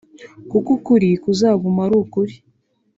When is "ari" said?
1.87-1.95